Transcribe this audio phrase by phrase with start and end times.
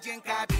[0.00, 0.59] adiancar.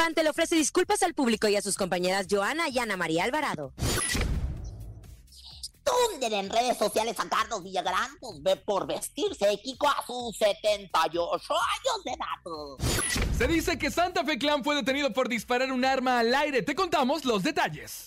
[0.00, 3.74] Infante le ofrece disculpas al público y a sus compañeras Joana y Ana María Alvarado.
[5.84, 10.38] Tunden en redes sociales a Carlos Villagrán, pues ve por vestirse de Kiko a sus
[10.38, 13.36] 78 años de edad.
[13.36, 16.62] Se dice que Santa Fe Clan fue detenido por disparar un arma al aire.
[16.62, 18.06] Te contamos los detalles.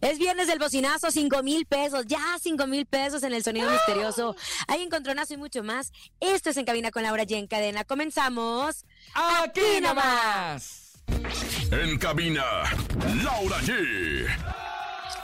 [0.00, 4.36] Es viernes del bocinazo, 5 mil pesos, ya 5 mil pesos en el sonido misterioso.
[4.68, 5.92] Hay encontronazo y mucho más.
[6.20, 7.84] Esto es En Cabina con Laura y en Cadena.
[7.84, 8.84] Comenzamos.
[9.14, 10.82] Aquí nomás.
[11.70, 12.44] En cabina,
[13.24, 14.26] Laura G.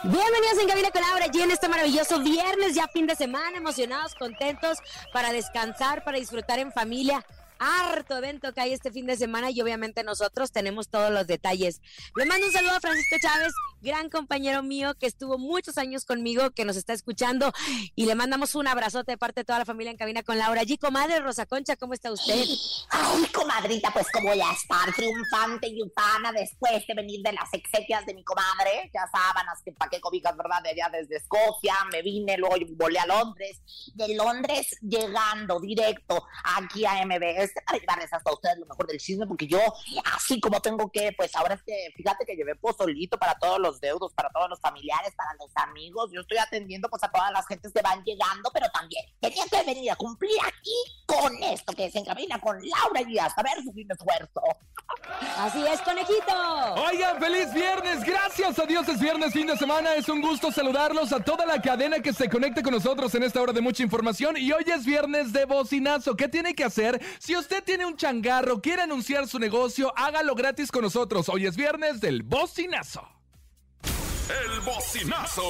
[0.05, 4.15] Bienvenidos en Cabina con Laura y en este maravilloso viernes, ya fin de semana, emocionados,
[4.15, 4.79] contentos
[5.13, 7.25] para descansar, para disfrutar en familia.
[7.59, 11.81] Harto evento que hay este fin de semana y obviamente nosotros tenemos todos los detalles.
[12.17, 16.51] Le mando un saludo a Francisco Chávez, gran compañero mío que estuvo muchos años conmigo,
[16.51, 17.53] que nos está escuchando
[17.95, 20.61] y le mandamos un abrazote de parte de toda la familia en cabina con Laura.
[20.61, 22.45] Allí, comadre Rosa Concha, ¿cómo está usted?
[22.91, 27.53] Ay, comadrita, pues como voy a estar triunfante y ufana después de venir de las
[27.53, 30.63] exequias de mi comadre, ya sábanas que pa' qué cobijas, ¿verdad?
[30.63, 33.61] De allá desde Escocia, me vine, luego volé a Londres,
[33.95, 36.25] de Londres llegando directo
[36.57, 39.61] aquí a MBS para llevarles hasta ustedes lo mejor del chisme, porque yo,
[40.15, 43.81] así como tengo que, pues ahora es que, fíjate que llevé pozolito para todos los
[43.81, 47.47] deudos, para todos los familiares, para los amigos, yo estoy atendiendo pues a todas las
[47.47, 51.91] gentes que van llegando, pero también tenía que venir a cumplir aquí con esto que
[51.91, 54.43] se encamina con Laura y hasta ver su fin de esfuerzo.
[55.37, 56.35] Así es, conejito.
[56.87, 58.05] Oigan, feliz viernes.
[58.05, 59.95] Gracias a Dios es viernes, fin de semana.
[59.95, 63.41] Es un gusto saludarlos a toda la cadena que se conecte con nosotros en esta
[63.41, 64.37] hora de mucha información.
[64.37, 66.17] Y hoy es viernes de bocinazo.
[66.17, 67.01] ¿Qué tiene que hacer?
[67.19, 71.29] Si usted tiene un changarro, quiere anunciar su negocio, hágalo gratis con nosotros.
[71.29, 73.09] Hoy es viernes del bocinazo.
[74.29, 75.43] El bocinazo.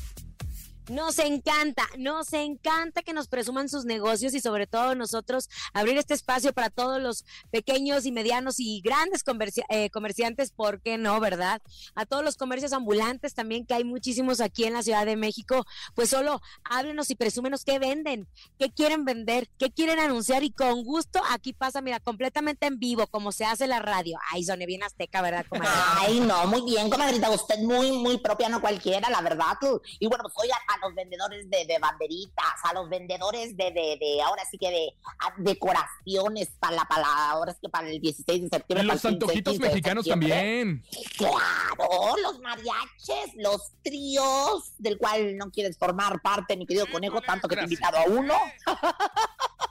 [0.88, 6.15] Nos encanta, nos encanta que nos presuman sus negocios y sobre todo nosotros abrir este
[6.15, 9.22] espacio para todos los pequeños y medianos y grandes
[9.69, 11.60] eh, comerciantes, ¿por qué no, verdad?
[11.94, 15.66] A todos los comercios ambulantes también, que hay muchísimos aquí en la Ciudad de México,
[15.94, 18.26] pues solo háblenos y presúmenos qué venden,
[18.59, 23.06] qué quieren vender, qué quieren anunciar y con gusto aquí pasa, mira, completamente en vivo,
[23.09, 24.19] como se hace la radio.
[24.31, 25.70] Ay, soné bien azteca, ¿verdad, comadre?
[25.99, 29.56] Ay, no, muy bien, comadrita, usted muy, muy propia, no cualquiera, la verdad.
[29.99, 33.97] Y bueno, pues oigan, a los vendedores de, de banderitas, a los vendedores de, de,
[34.01, 34.89] de ahora sí que de
[35.21, 38.85] a- decoraciones para la, para la- ahora sí que para el 16 de septiembre.
[38.87, 40.85] Los para el 15, antojitos 15 de mexicanos también.
[41.17, 47.49] Claro, los mariaches, los tríos, del cual no quieres formar parte, mi querido conejo, tanto
[47.49, 48.35] que te he invitado a uno.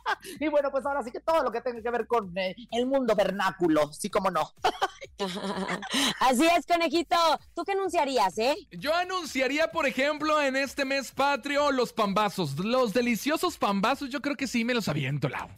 [0.39, 2.85] y bueno, pues ahora sí que todo lo que tenga que ver con eh, el
[2.85, 4.53] mundo vernáculo, sí como no.
[6.19, 7.15] Así es, conejito.
[7.55, 8.55] ¿Tú qué anunciarías, eh?
[8.71, 12.57] Yo anunciaría, por ejemplo, en este mes patrio, los pambazos.
[12.59, 15.49] Los deliciosos pambazos, yo creo que sí me los aviento, Lau.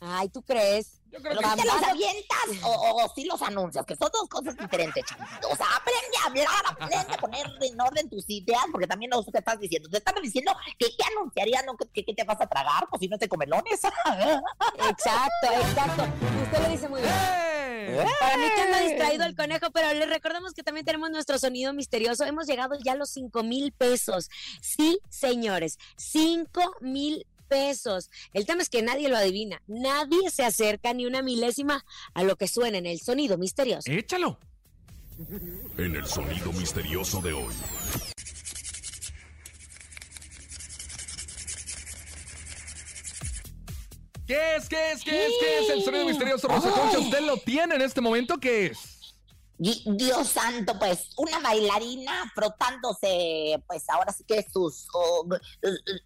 [0.00, 1.00] Ay, ¿tú crees?
[1.10, 3.86] Yo ¿Pero creo que te los avientas o, o, o sí los anuncias?
[3.86, 5.48] Que son dos cosas diferentes, chavito.
[5.48, 9.22] O sea, aprende a hablar, aprende a poner en orden tus ideas, porque también no
[9.22, 9.88] sé qué estás diciendo.
[9.88, 13.00] Te están diciendo que qué anunciarías, no que, que- que te vas a tragar, pues
[13.00, 13.80] si no te comelones.
[13.84, 16.04] Exacto, exacto.
[16.44, 17.12] Usted lo dice muy bien.
[17.14, 18.06] ¡Eh!
[18.20, 21.72] Para mí que anda distraído el conejo, pero les recordamos que también tenemos nuestro sonido
[21.72, 22.24] misterioso.
[22.24, 24.28] Hemos llegado ya a los 5 mil pesos.
[24.60, 27.35] Sí, señores, 5 mil pesos.
[28.32, 29.62] El tema es que nadie lo adivina.
[29.66, 31.84] Nadie se acerca ni una milésima
[32.14, 33.90] a lo que suena en el sonido misterioso.
[33.90, 34.38] Échalo.
[35.78, 37.54] En el sonido misterioso de hoy.
[44.26, 44.68] ¿Qué es?
[44.68, 45.04] ¿Qué es?
[45.04, 45.32] ¿Qué es?
[45.40, 46.98] ¿Qué es el sonido misterioso Rosa Concha?
[46.98, 48.38] ¿Usted lo tiene en este momento?
[48.38, 48.95] ¿Qué es?
[49.58, 55.26] Di- Dios santo, pues, una bailarina frotándose, pues ahora sí que sus, oh,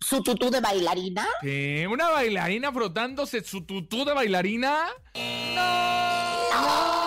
[0.01, 1.27] su tutú de bailarina.
[1.41, 1.87] ¿Qué?
[1.91, 4.87] ¿Una bailarina frotándose su tutú de bailarina?
[5.55, 7.00] ¡No!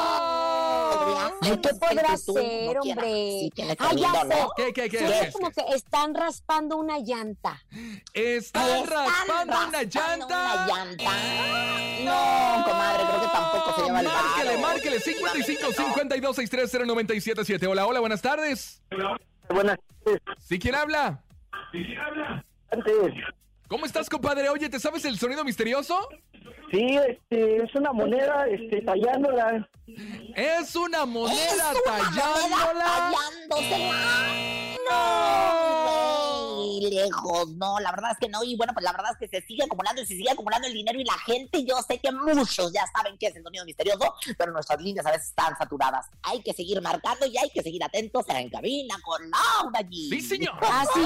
[1.41, 3.03] Ay, ¿qué Es podrá ser, no hombre?
[3.39, 4.23] Sí, tiene Ah, ya.
[4.23, 4.51] ¿no?
[4.55, 4.97] ¿Qué, qué, qué?
[4.97, 5.29] Qué?
[5.33, 7.61] como que están raspando una llanta.
[8.13, 10.25] Están Están raspando una llanta.
[10.25, 11.11] una llanta.
[12.03, 14.99] No, comadre, creo que tampoco se lleva el Márquele, márquele.
[14.99, 18.81] 55 52 630 977 Hola, hola, buenas tardes.
[19.49, 20.21] Buenas tardes.
[20.39, 21.21] ¿Sí quién habla?
[22.71, 22.93] Antes,
[23.73, 24.49] ¿Cómo estás, compadre?
[24.49, 26.07] Oye, ¿te sabes el sonido misterioso?
[26.69, 29.67] sí, este, es una moneda, este, tallándola.
[30.35, 33.11] Es una moneda Es una moneda tallándola.
[33.49, 33.95] tallándosela.
[34.87, 39.17] No, muy lejos, no, la verdad es que no, y bueno, pues la verdad es
[39.17, 41.99] que se sigue acumulando y se sigue acumulando el dinero y la gente, yo sé
[41.99, 45.57] que muchos ya saben qué es el sonido misterioso, pero nuestras líneas a veces están
[45.57, 46.07] saturadas.
[46.23, 50.09] Hay que seguir marcando y hay que seguir atentos en cabina con Laura G.
[50.09, 50.55] Sí, señor.
[50.61, 51.01] Ah, sí.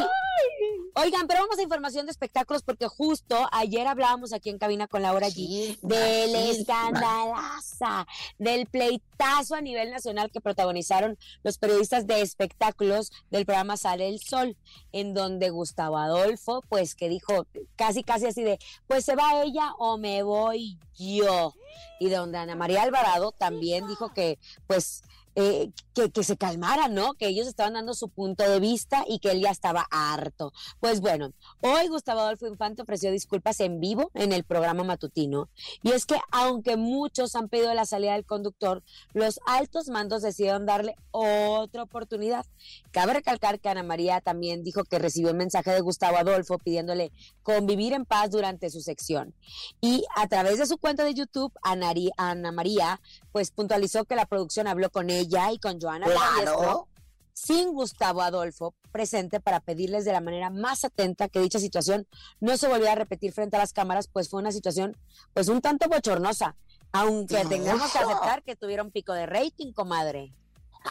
[0.96, 5.02] Oigan, pero vamos a información de espectáculos porque justo ayer hablábamos aquí en cabina con
[5.02, 8.08] Laura G del escandalaza,
[8.38, 14.20] del pleitazo a nivel nacional que protagonizaron los periodistas de espectáculos del programa Sale el
[14.20, 14.58] Sol,
[14.92, 17.46] en donde Gustavo Adolfo, pues que dijo
[17.76, 21.54] casi, casi así de, pues se va ella o me voy yo.
[22.00, 25.04] Y donde Ana María Alvarado también dijo que, pues,
[25.40, 27.14] eh, que, que se calmaran, ¿no?
[27.14, 30.52] Que ellos estaban dando su punto de vista y que él ya estaba harto.
[30.80, 31.32] Pues bueno,
[31.62, 35.48] hoy Gustavo Adolfo Infante ofreció disculpas en vivo en el programa matutino.
[35.84, 38.82] Y es que aunque muchos han pedido la salida del conductor,
[39.14, 42.44] los altos mandos decidieron darle otra oportunidad.
[42.90, 47.12] Cabe recalcar que Ana María también dijo que recibió un mensaje de Gustavo Adolfo pidiéndole
[47.44, 49.36] convivir en paz durante su sección.
[49.82, 53.00] Y a través de su cuenta de YouTube, Ana, Ana María
[53.32, 56.88] pues puntualizó que la producción habló con ella y con Joana Claro.
[57.34, 62.08] sin Gustavo Adolfo presente para pedirles de la manera más atenta que dicha situación
[62.40, 64.98] no se volviera a repetir frente a las cámaras, pues fue una situación
[65.34, 66.56] pues un tanto bochornosa,
[66.92, 67.50] aunque No.
[67.50, 70.34] tengamos que aceptar que tuvieron pico de rating, comadre.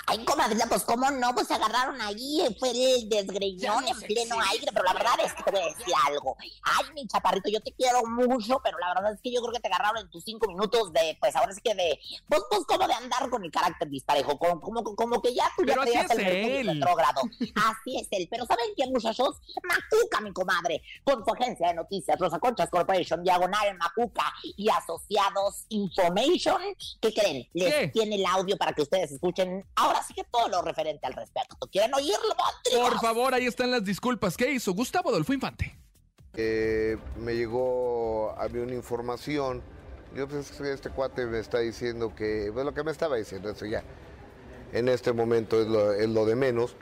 [0.07, 4.67] Ay, comadrita, pues cómo no, pues se agarraron ahí, fue el desgreñón en pleno aire,
[4.73, 6.37] pero la verdad es que te voy a decir algo.
[6.63, 9.61] Ay, mi chaparrito, yo te quiero mucho, pero la verdad es que yo creo que
[9.61, 11.99] te agarraron en tus cinco minutos de, pues ahora sí que de,
[12.29, 15.65] pues, pues como de andar con el carácter disparejo, como, como, como que ya tú
[15.65, 16.67] ya es el él.
[16.67, 17.23] retrógrado.
[17.55, 19.37] Así es él, pero ¿saben qué, muchachos?
[19.63, 25.65] Macuca, mi comadre, con su agencia de noticias, Rosa Conchas Corporation, Diagonal, Macuca y Asociados
[25.69, 26.61] Information,
[27.01, 27.49] ¿qué creen?
[27.55, 27.89] Les ¿Qué?
[27.89, 31.57] tiene el audio para que ustedes escuchen ahora sí que todo lo referente al respecto.
[31.71, 32.35] ¿Quieren oírlo?
[32.73, 34.37] Por favor, ahí están las disculpas.
[34.37, 35.77] ¿Qué hizo Gustavo Adolfo Infante?
[36.35, 39.63] Eh, me llegó a mí una información.
[40.15, 43.17] Yo pues es que este cuate me está diciendo que, pues lo que me estaba
[43.17, 43.83] diciendo, eso ya
[44.73, 46.77] en este momento es lo, es lo de menos.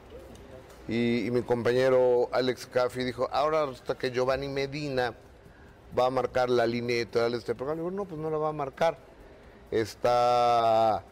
[0.88, 5.14] Y, y mi compañero Alex Caffi dijo, ahora hasta que Giovanni Medina
[5.98, 7.76] va a marcar la línea editorial de este programa.
[7.80, 8.98] Le digo, no, pues no la va a marcar.
[9.70, 11.04] Está...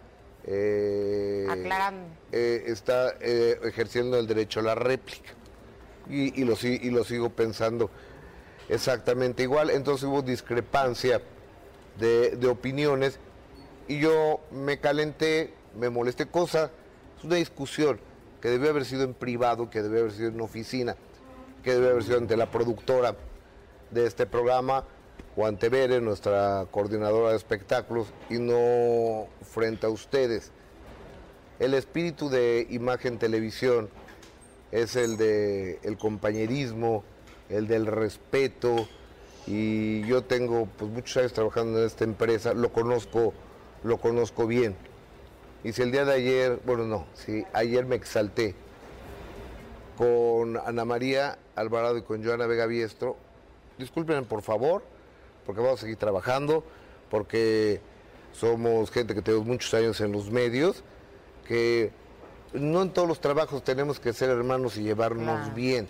[0.45, 2.07] eh, Aclarando.
[2.33, 5.31] eh, está eh, ejerciendo el derecho a la réplica.
[6.11, 7.91] Y, y lo, y lo sigo pensando
[8.69, 9.71] exactamente igual.
[9.71, 11.21] Entonces hubo discrepancia
[11.99, 13.19] de, de opiniones
[13.89, 16.71] y yo me calenté, me molesté, cosa,
[17.19, 18.01] es una discusión
[18.41, 20.97] que debió haber sido en privado, que debió haber sido en oficina,
[21.63, 23.15] que debió haber sido ante la productora
[23.91, 24.85] de este programa
[25.37, 30.53] o ante Bere, nuestra coordinadora de espectáculos, y no frente a ustedes.
[31.59, 33.89] El espíritu de imagen televisión
[34.73, 37.05] es el de compañerismo,
[37.49, 38.89] el del respeto
[39.47, 43.35] y yo tengo pues muchos años trabajando en esta empresa, lo conozco,
[43.83, 44.77] lo conozco bien.
[45.65, 48.55] Y si el día de ayer, bueno no, si ayer me exalté
[49.97, 53.17] con Ana María Alvarado y con Joana Vega Biestro,
[53.79, 54.83] discúlpenme por favor,
[55.47, 56.65] porque vamos a seguir trabajando,
[57.11, 57.81] porque
[58.33, 60.83] somos gente que tenemos muchos años en los medios,
[61.47, 61.91] que
[62.53, 65.55] no en todos los trabajos tenemos que ser hermanos y llevarnos Claro.
[65.55, 65.89] bien.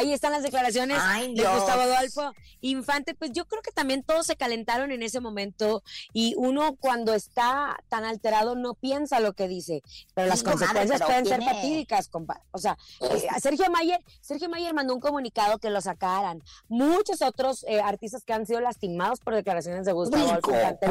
[0.00, 1.42] Ahí están las declaraciones Ay, de.
[1.46, 3.14] Gustavo Adolfo Infante.
[3.14, 5.82] Pues yo creo que también todos se calentaron en ese momento
[6.14, 9.82] y uno cuando está tan alterado no piensa lo que dice,
[10.14, 12.40] pero las Sí, consecuencias pero pueden ser fatídicas, compa.
[12.52, 16.42] O sea, eh, Sergio Mayer, Sergio Mayer mandó un comunicado que lo sacaran.
[16.68, 20.86] Muchos otros eh, artistas que han sido lastimados por declaraciones de Gustavo Adolfo Infante.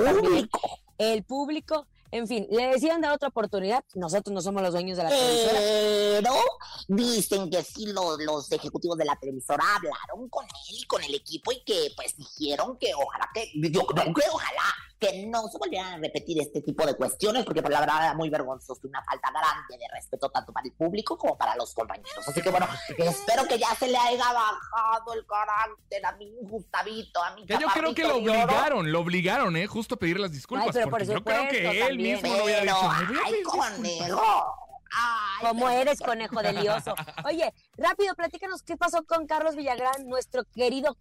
[0.99, 3.83] El público, en fin, le decían dar otra oportunidad.
[3.95, 5.59] Nosotros no somos los dueños de la televisora.
[5.59, 6.33] Pero
[6.87, 11.13] dicen que sí los, los ejecutivos de la televisora hablaron con él y con el
[11.13, 14.63] equipo y que pues dijeron que ojalá que, yo creo que ojalá
[14.99, 18.13] que no se volvieran a repetir este tipo de cuestiones porque por la verdad era
[18.15, 21.73] muy vergonzoso y una falta grande de respeto tanto para el público como para los
[21.73, 22.27] compañeros.
[22.27, 27.23] Así que bueno, espero que ya se le haya bajado el carácter a mi Gustavito,
[27.23, 29.67] a mi Que yo creo que lo obligaron, lo obligaron, ¿eh?
[29.67, 30.67] Justo a pedir las disculpas.
[30.67, 32.21] Ay, pero por porque yo creo que supuesto, él también.
[32.21, 32.89] mismo no había Pero, dicho.
[32.89, 33.71] "Me voy a ay, pedir disculpas".
[33.75, 34.55] conejo.
[34.91, 36.95] Ay, ¿Cómo pero- eres, conejo de lioso?
[37.25, 40.97] Oye, rápido, platícanos qué pasó con Carlos Villagrán, nuestro querido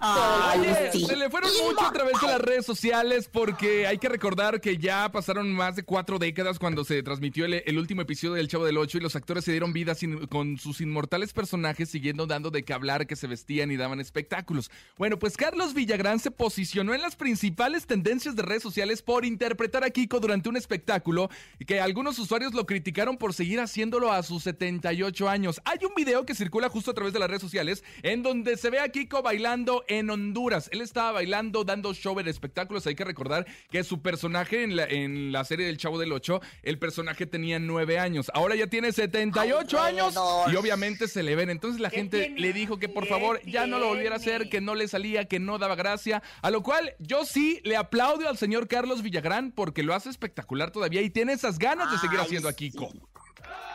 [0.00, 0.60] Ay,
[0.92, 1.04] sí.
[1.06, 4.76] se le fueron mucho a través de las redes sociales porque hay que recordar que
[4.76, 8.64] ya pasaron más de cuatro décadas cuando se transmitió el, el último episodio del Chavo
[8.64, 12.50] del Ocho y los actores se dieron vida sin- con sus inmortales personajes siguiendo dando
[12.50, 14.70] de qué hablar, que se vestían y daban espectáculos.
[14.98, 19.84] Bueno, pues Carlos Villagrán se posicionó en las principales tendencias de redes sociales por interpretar
[19.84, 24.22] a Kiko durante un espectáculo y que algunos usuarios lo criticaron por seguir haciéndolo a
[24.22, 25.60] sus 78 años.
[25.64, 28.70] Hay un video que circula justo a través de las redes sociales en donde se
[28.70, 30.68] ve a Kiko bailando en Honduras.
[30.72, 32.86] Él estaba bailando, dando show en espectáculos.
[32.86, 36.40] Hay que recordar que su personaje en la, en la serie del Chavo del Ocho,
[36.62, 38.30] el personaje tenía 9 años.
[38.34, 40.14] Ahora ya tiene 78 Ay, años
[40.52, 41.50] y obviamente se le ven.
[41.50, 42.40] Entonces la gente tiene?
[42.40, 44.88] le dijo que por ¿Qué favor ya no lo volviera a hacer, que no le
[44.88, 46.22] salía, que no daba gracia.
[46.42, 50.70] A lo cual yo sí le aplaudo al señor Carlos Villagrán porque lo hace espectacular
[50.70, 52.72] todavía y tiene esas ganas de seguir Ay, haciendo a sí.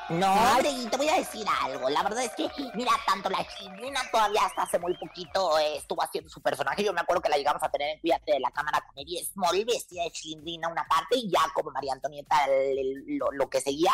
[0.07, 1.89] No, y te voy a decir algo.
[1.89, 6.03] La verdad es que, mira, tanto la chilindrina todavía hasta hace muy poquito eh, estuvo
[6.03, 6.83] haciendo su personaje.
[6.83, 9.17] Yo me acuerdo que la llegamos a tener en Cuídate de la Cámara con Eri
[9.25, 13.49] Small, vestida de chilindrina una parte y ya como María Antonieta el- el- lo, lo
[13.49, 13.93] que seguía.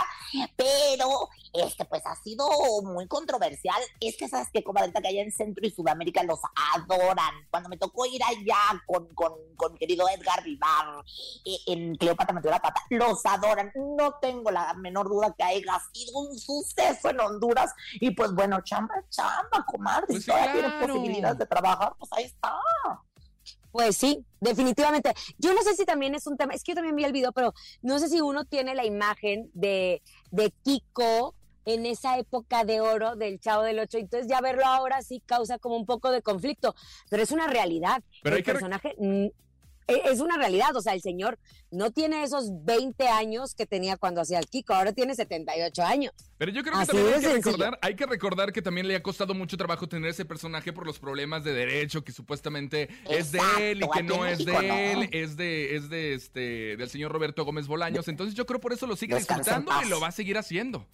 [0.57, 2.45] Pero, este, pues ha sido
[2.83, 3.81] muy controversial.
[4.01, 6.39] Es que sabes que, comadre, que allá en Centro y Sudamérica los
[6.75, 7.33] adoran.
[7.49, 11.05] Cuando me tocó ir allá con, con, con querido Edgar Vivar
[11.45, 13.71] eh, en Cleopatra metió la pata, los adoran.
[13.75, 17.73] No tengo la menor duda que haya sido un suceso en Honduras.
[17.93, 20.07] Y pues bueno, chamba, chamba, comadre.
[20.07, 20.93] Pues si todavía tienes claro.
[20.93, 22.53] posibilidades de trabajar, pues ahí está.
[23.71, 25.13] Pues sí, definitivamente.
[25.37, 27.31] Yo no sé si también es un tema, es que yo también vi el video,
[27.31, 32.81] pero no sé si uno tiene la imagen de, de Kiko en esa época de
[32.81, 36.21] oro del Chavo del Ocho, entonces ya verlo ahora sí causa como un poco de
[36.21, 36.75] conflicto,
[37.09, 38.03] pero es una realidad.
[38.23, 39.31] Pero el hay que
[39.93, 41.37] e- es una realidad, o sea, el señor
[41.69, 46.13] no tiene esos 20 años que tenía cuando hacía el Kiko, ahora tiene 78 años.
[46.37, 48.95] Pero yo creo que Así también hay que, recordar, hay que recordar que también le
[48.95, 53.31] ha costado mucho trabajo tener ese personaje por los problemas de derecho que supuestamente es
[53.31, 57.11] de él y que no es de él, es de, es de este del señor
[57.11, 58.07] Roberto Gómez Bolaños.
[58.07, 60.87] Entonces yo creo por eso lo sigue Descansa disfrutando y lo va a seguir haciendo.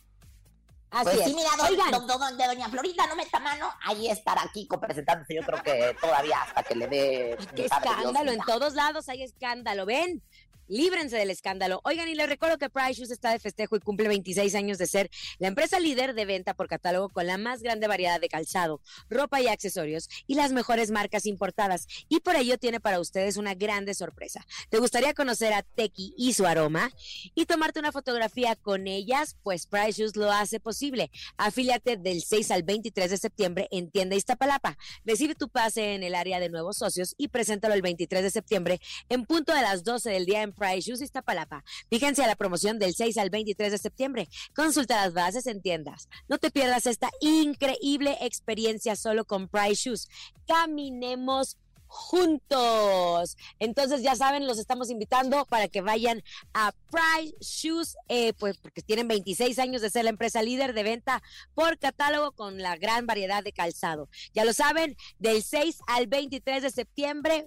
[0.90, 1.26] Así Pues es.
[1.26, 4.80] sí, mira, don- Oigan, don- don- de doña Florinda no meta mano, ahí estará Kiko
[4.80, 5.36] presentándose.
[5.36, 7.38] Yo creo que todavía hasta que le dé.
[7.56, 10.24] Qué padre Dios, escándalo, en todos lados hay escándalo, ven.
[10.68, 11.80] Líbrense del escándalo.
[11.84, 14.86] Oigan, y les recuerdo que Price Shoes está de festejo y cumple 26 años de
[14.86, 15.10] ser
[15.40, 19.42] la empresa líder de venta por catálogo con la más grande variedad de calzado, ropa
[19.42, 21.88] y accesorios y las mejores marcas importadas.
[22.10, 24.46] Y por ello tiene para ustedes una grande sorpresa.
[24.70, 26.92] ¿Te gustaría conocer a Teki y su aroma
[27.34, 29.38] y tomarte una fotografía con ellas?
[29.44, 31.12] Pues Price Shoes lo hace posible.
[31.38, 34.78] Afíliate del 6 al 23 de septiembre en Tienda Iztapalapa.
[35.06, 38.82] Recibe tu pase en el área de nuevos socios y preséntalo el 23 de septiembre
[39.10, 41.64] en punto de las 12 del día en Price Shoes Iztapalapa.
[41.90, 44.28] Fíjense a la promoción del 6 al 23 de septiembre.
[44.56, 46.10] Consulta las bases en tiendas.
[46.28, 50.08] No te pierdas esta increíble experiencia solo con Price Shoes.
[50.48, 53.38] Caminemos juntos.
[53.60, 56.24] Entonces ya saben, los estamos invitando para que vayan
[56.54, 60.84] a Price Shoes, eh, pues porque tienen 26 años de ser la empresa líder de
[60.84, 61.24] venta
[61.56, 64.10] por catálogo con la gran variedad de calzado.
[64.34, 67.46] Ya lo saben, del 6 al 23 de septiembre.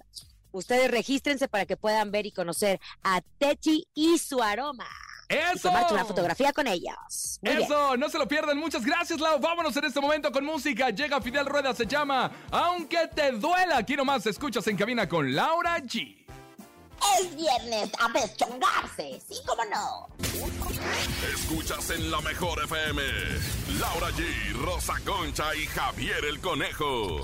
[0.51, 4.87] Ustedes regístrense para que puedan ver y conocer a Techi y su aroma.
[5.29, 5.69] Y ¡Eso!
[5.69, 7.39] tomarte una fotografía con ellos.
[7.41, 7.63] Muy bien.
[7.63, 8.57] Eso, no se lo pierdan.
[8.57, 9.39] Muchas gracias, Lau.
[9.39, 10.89] Vámonos en este momento con música.
[10.89, 13.77] Llega Fidel Rueda, se llama Aunque te duela.
[13.77, 16.17] Aquí nomás escuchas en cabina con Laura G.
[17.19, 20.07] Es viernes a deschongarse, sí, cómo no.
[21.33, 23.01] Escuchas en la mejor FM.
[23.79, 27.23] Laura G, Rosa Concha y Javier el Conejo.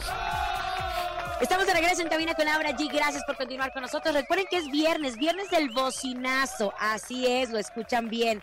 [1.39, 2.91] Estamos de regreso en Cabina con Laura G.
[2.91, 4.15] Gracias por continuar con nosotros.
[4.15, 6.73] Recuerden que es viernes, viernes del bocinazo.
[6.79, 8.41] Así es, lo escuchan bien.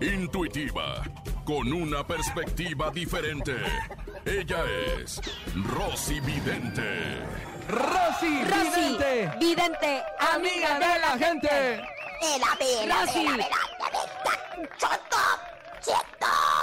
[0.02, 1.04] Intuitiva,
[1.46, 3.56] con una perspectiva diferente.
[4.26, 4.64] Ella
[4.98, 5.22] es
[5.56, 7.20] Rosy Vidente.
[7.70, 11.48] Rosy, Rosy, Vidente, vidente, amiga de la gente.
[11.48, 13.26] Vela, vela, Rosy.
[13.26, 13.58] vela, vela,
[13.92, 14.70] vela.
[14.78, 15.18] ¡Choto!
[15.82, 16.26] ¡Cheto!
[16.26, 16.63] A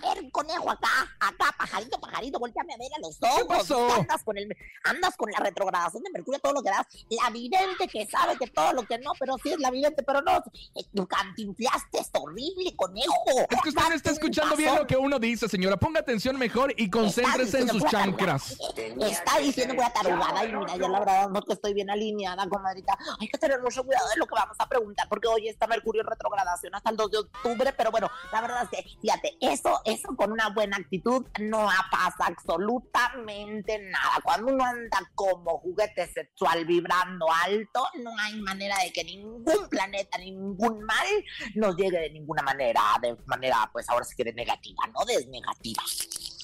[0.00, 0.88] ver, conejo, acá,
[1.20, 3.44] acá, pajarito, pajarito, volteame a ver a los ojos.
[3.46, 3.92] pasó?
[3.92, 6.86] Andas con, el, andas con la retrogradación de Mercurio, todo lo que das.
[7.10, 10.22] La vidente que sabe que todo lo que no, pero sí es la vidente, pero
[10.22, 10.38] no.
[10.74, 13.14] Eh, Tu cantinflaste es horrible, conejo.
[13.48, 15.76] Es que usted no está escuchando bien lo que uno dice, señora.
[15.76, 18.56] Ponga atención mejor y concéntrese en sus chancras.
[19.00, 22.48] Está diciendo voy a tarugada y mira, yo la verdad no que estoy bien alineada,
[22.48, 22.96] comadrita.
[23.18, 26.02] Hay que tener mucho cuidado de lo que vamos a preguntar, porque hoy está Mercurio
[26.02, 29.80] en retrogradación hasta el 2 de octubre, pero bueno, la verdad es que, fíjate, eso,
[29.92, 34.20] eso con una buena actitud no pasa absolutamente nada.
[34.22, 40.18] Cuando uno anda como juguete sexual vibrando alto, no hay manera de que ningún planeta,
[40.18, 41.06] ningún mal
[41.54, 45.26] nos llegue de ninguna manera, de manera, pues ahora sí que de negativa, no de
[45.26, 45.82] negativa.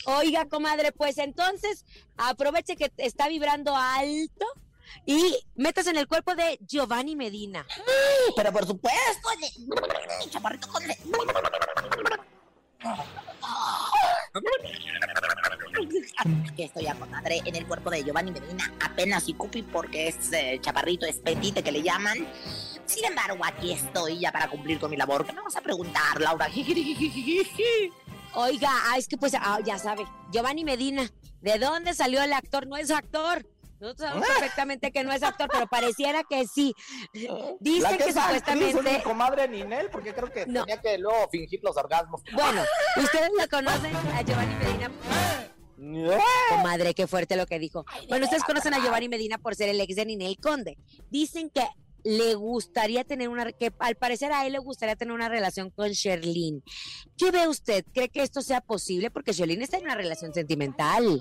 [0.06, 1.84] Oiga, comadre, pues entonces
[2.16, 4.46] aproveche que está vibrando alto
[5.04, 7.66] y metas en el cuerpo de Giovanni Medina.
[8.36, 9.28] Pero por supuesto.
[16.18, 20.32] Aquí estoy ya, comadre, en el cuerpo de Giovanni Medina, apenas y cupi porque es
[20.32, 22.26] eh, chaparrito, es petite que le llaman.
[22.86, 25.26] Sin embargo, aquí estoy ya para cumplir con mi labor.
[25.26, 26.48] ¿Qué me vas a preguntar, Laura?
[28.34, 32.66] Oiga, ah, es que pues ah, ya sabe, Giovanni Medina, ¿de dónde salió el actor?
[32.66, 33.46] No es actor.
[33.80, 36.74] Nosotros sabemos perfectamente que no es actor, pero pareciera que sí.
[37.60, 39.02] Dice que, supuestamente.
[39.02, 40.64] comadre Ninel, porque creo que No.
[40.64, 42.22] tenía que luego fingir los orgasmos.
[42.32, 42.62] Bueno,
[42.96, 44.90] ustedes la conocen a Giovanni Medina.
[46.48, 47.84] Comadre, qué fuerte lo que dijo.
[48.08, 50.78] Bueno, ustedes conocen a Giovanni Medina por ser el ex de Ninel Conde.
[51.10, 51.66] Dicen que
[52.02, 55.88] le gustaría tener una, que al parecer a él le gustaría tener una relación con
[55.90, 56.62] Sherlyn.
[57.18, 57.84] ¿Qué ve usted?
[57.92, 59.10] ¿Cree que esto sea posible?
[59.10, 61.20] Porque Sherlyn está en una relación sentimental.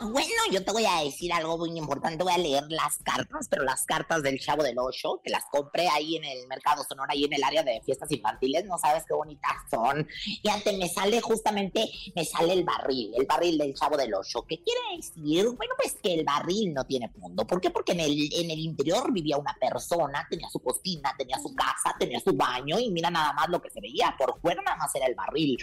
[0.00, 2.22] Bueno, yo te voy a decir algo muy importante.
[2.24, 5.88] Voy a leer las cartas, pero las cartas del Chavo del Ocho, que las compré
[5.88, 8.64] ahí en el Mercado Sonora, ahí en el área de fiestas infantiles.
[8.64, 10.06] No sabes qué bonitas son.
[10.50, 14.44] Antes me sale justamente, me sale el barril, el barril del Chavo del Ocho.
[14.48, 15.44] ¿Qué quiere decir?
[15.56, 17.46] Bueno, pues que el barril no tiene fondo.
[17.46, 17.70] ¿Por qué?
[17.70, 21.94] Porque en el, en el interior vivía una persona, tenía su cocina, tenía su casa,
[21.98, 24.14] tenía su baño, y mira nada más lo que se veía.
[24.18, 25.58] Por fuera nada más era el barril.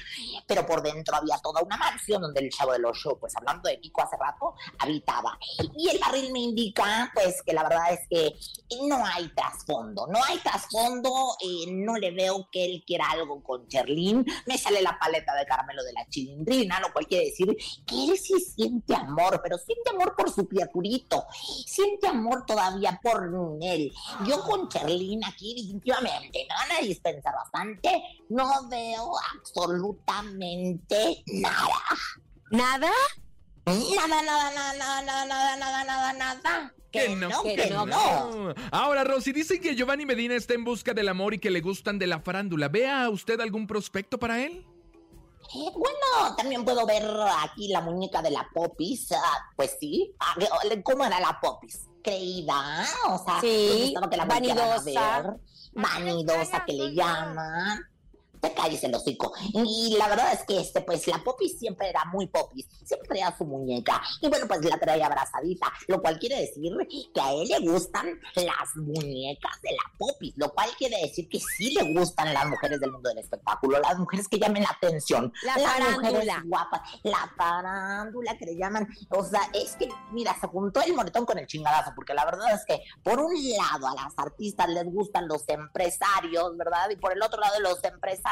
[0.47, 3.77] Pero por dentro había toda una mansión donde el Chavo del Ocho, pues hablando de
[4.03, 5.38] Hace rato, habitaba.
[5.77, 8.36] Y el barril me indica, pues, que la verdad es que
[8.88, 13.67] no hay trasfondo, no hay trasfondo, eh, no le veo que él quiera algo con
[13.67, 17.55] Cherlin, me sale la paleta de caramelo de la chilindrina, lo cual quiere decir
[17.86, 21.25] que él sí siente amor, pero siente amor por su criaturito,
[21.65, 23.29] siente amor todavía por
[23.62, 23.91] él.
[24.25, 31.81] Yo con Cherlin aquí definitivamente me van a dispensar bastante, no veo absolutamente nada.
[32.51, 32.91] ¿Nada?
[33.65, 36.73] Nada, nada, nada, nada, nada, nada, nada, nada.
[36.91, 37.86] Que, que no, que, no.
[37.86, 38.54] no.
[38.71, 41.97] Ahora, Rosy, dicen que Giovanni Medina está en busca del amor y que le gustan
[41.97, 42.69] de la farándula.
[42.69, 44.65] ¿Vea usted algún prospecto para él?
[45.54, 47.04] Eh, bueno, también puedo ver
[47.43, 49.12] aquí la muñeca de la Popis.
[49.12, 50.13] Ah, pues sí.
[50.19, 51.89] Ah, oh, ¿Cómo era la Popis?
[52.04, 55.36] Creída, o sea, sí, que la vanidosa.
[55.73, 57.84] Vanidosa, que le llaman
[58.39, 59.34] te calles el hocico.
[59.54, 63.36] Y la verdad es que este, pues la popis siempre era muy popis, siempre traía
[63.38, 64.02] su muñeca.
[64.21, 66.74] Y bueno, pues la traía abrazadita, lo cual quiere decir
[67.13, 71.39] que a él le gustan las muñecas de la popis, lo cual quiere decir que
[71.39, 75.32] sí le gustan las mujeres del mundo del espectáculo, las mujeres que llamen la atención,
[75.43, 78.88] La las mujeres guapas, la farándula que le llaman.
[79.10, 82.54] O sea, es que, mira, se juntó el moretón con el chingadazo, porque la verdad
[82.54, 86.89] es que por un lado a las artistas les gustan los empresarios, ¿verdad?
[86.89, 88.24] Y por el otro lado los empresarios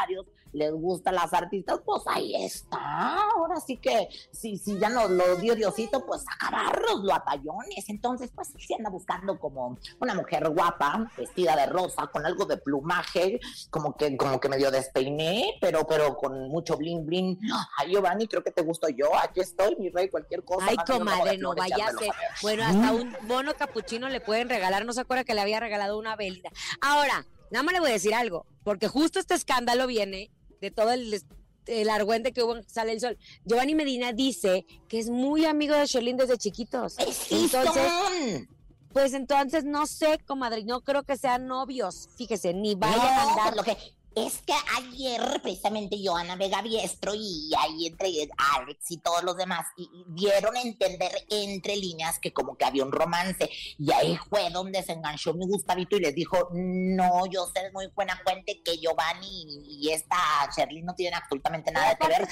[0.53, 3.17] les gustan las artistas, pues ahí está.
[3.35, 7.89] Ahora sí que, si, si ya nos lo dio Diosito, pues acabarlos los batallones.
[7.89, 12.45] Entonces, pues sí se anda buscando como una mujer guapa, vestida de rosa, con algo
[12.45, 17.39] de plumaje, como que, como que medio despeiné, pero, pero con mucho bling bling.
[17.77, 19.09] Ay, Giovanni, creo que te gusto yo.
[19.21, 20.67] Aquí estoy, mi rey, cualquier cosa.
[20.69, 22.11] Ay, comadre, no lo sabes.
[22.41, 24.85] Bueno, hasta un bono capuchino le pueden regalar.
[24.85, 26.51] No se acuerda que le había regalado una velita.
[26.81, 30.91] Ahora, nada más le voy a decir algo, porque justo este escándalo viene de todo
[30.91, 31.21] el,
[31.67, 33.17] el argüente que hubo en Sale el Sol.
[33.45, 36.95] Giovanni Medina dice que es muy amigo de Sherlyn desde chiquitos.
[36.95, 38.47] Pues Entonces,
[38.91, 42.09] pues entonces no sé, comadre, no creo que sean novios.
[42.15, 43.55] Fíjese, ni vayan a andar.
[43.55, 43.77] lo que
[44.15, 48.09] es que ayer precisamente Joana Vega Biestro y ahí entre
[48.55, 52.65] Alex y todos los demás y- y dieron a entender entre líneas que como que
[52.65, 57.25] había un romance y ahí fue donde se enganchó mi Gustavito y les dijo no,
[57.27, 59.45] yo sé muy buena fuente que Giovanni
[59.81, 60.17] y esta
[60.55, 62.27] Sherly no tienen absolutamente nada que ver.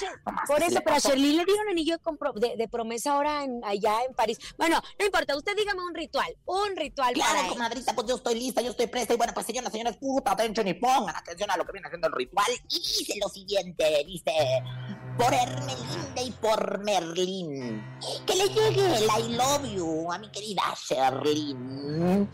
[0.47, 1.09] Por eso, pero a pasó.
[1.09, 1.97] Sherlyn le dieron anillo
[2.57, 4.37] de, promesa ahora en- allá en París.
[4.57, 7.53] Bueno, no importa, usted dígame un ritual, un ritual para Claro, él.
[7.53, 9.13] comadrita, pues yo estoy lista, yo estoy presta.
[9.13, 12.07] Y bueno, pues señoras, señores, puta atención y pongan atención a lo que viene haciendo
[12.07, 12.51] el ritual.
[12.69, 14.31] Y dice lo siguiente, dice,
[15.17, 17.83] por Hermelinda y por Merlín,
[18.25, 22.29] que le llegue el I love you a mi querida Sherlyn.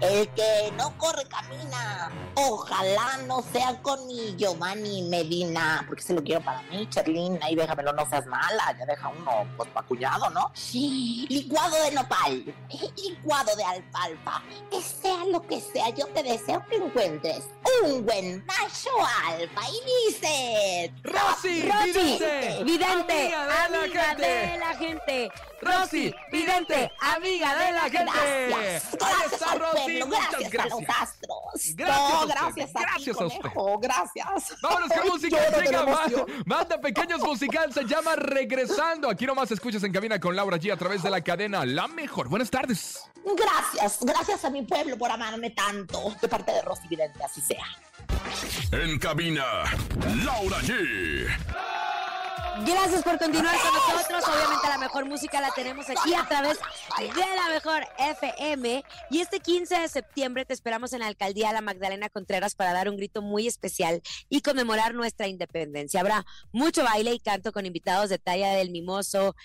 [0.00, 6.22] El que no corre camina, ojalá no sea con mi Giovanni Medina, porque se lo
[6.22, 7.38] quiero para mí, Sherlyn.
[7.42, 10.52] Ahí déjamelo, no seas mala, ya deja uno, pues, pa' cuñado, ¿no?
[10.72, 12.54] Licuado de nopal,
[12.96, 17.44] licuado de alfalfa, que sea lo que sea, yo te deseo que encuentres
[17.84, 18.90] un buen macho
[19.26, 19.60] alfa.
[19.68, 24.26] Y dice, Rosy, Rosy, vidente, vidente, amiga de la amiga gente.
[24.26, 25.32] de la gente.
[25.62, 28.04] Rosy, vidente, amiga de la gente.
[28.04, 30.70] Gracias, gracias está Rosy, pueblo, muchas gracias, a gracias.
[30.80, 31.74] los astros.
[31.76, 33.40] Gracias a no, gracias a gracias ti, a usted.
[33.40, 34.26] conejo, gracias.
[34.62, 36.26] Vámonos con música, de la ma- emoción.
[36.44, 39.08] manda pequeños musical, se llama Regresando.
[39.10, 42.28] Aquí nomás escuchas en cabina con Laura G a través de la cadena La Mejor.
[42.28, 43.00] Buenas tardes.
[43.24, 46.14] Gracias, gracias a mi pueblo por amarme tanto.
[46.20, 47.66] De parte de Rosy Vidente, así sea.
[48.72, 49.44] En cabina,
[50.24, 51.26] Laura G.
[52.64, 54.24] Gracias por continuar con nosotros.
[54.24, 56.58] Obviamente la mejor música la tenemos aquí a través
[56.98, 58.82] de la mejor FM.
[59.10, 62.88] Y este 15 de septiembre te esperamos en la alcaldía La Magdalena Contreras para dar
[62.88, 66.00] un grito muy especial y conmemorar nuestra independencia.
[66.00, 69.36] Habrá mucho baile y canto con invitados de talla del Mimoso,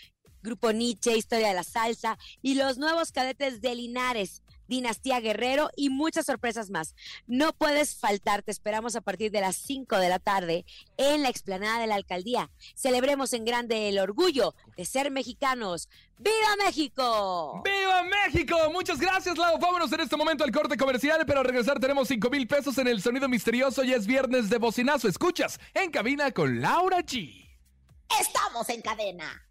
[0.42, 4.42] Grupo Nietzsche, Historia de la Salsa y los nuevos cadetes de Linares.
[4.72, 6.96] Dinastía Guerrero y muchas sorpresas más.
[7.28, 11.30] No puedes faltar, te esperamos a partir de las 5 de la tarde en la
[11.30, 12.50] explanada de la alcaldía.
[12.74, 15.90] Celebremos en grande el orgullo de ser mexicanos.
[16.18, 17.62] ¡Viva México!
[17.66, 18.56] ¡Viva México!
[18.72, 19.60] Muchas gracias, Lau.
[19.60, 22.88] Vámonos en este momento al corte comercial, pero al regresar tenemos 5 mil pesos en
[22.88, 25.10] el sonido misterioso y es viernes de bocinazo.
[25.10, 27.46] Escuchas en cabina con Laura G.
[28.22, 29.51] Estamos en cadena.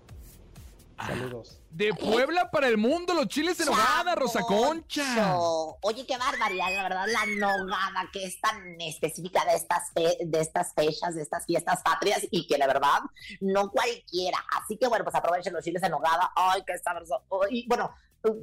[1.07, 1.61] Saludos.
[1.71, 5.37] De Puebla para el mundo, los chiles en nogada, Rosa Concha.
[5.83, 10.41] Oye, qué barbaridad, la verdad, la nogada que es tan específica de estas, fe- de
[10.41, 12.99] estas fechas, de estas fiestas patrias y que la verdad
[13.41, 14.39] no cualquiera.
[14.61, 16.33] Así que bueno, pues aprovechen los chiles en nogada.
[16.35, 17.23] Ay, qué sabroso.
[17.51, 17.91] Y bueno,